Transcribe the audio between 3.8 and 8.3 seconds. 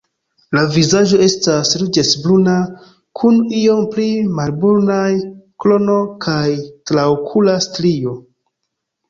pli malhelbrunaj krono kaj traokula strio.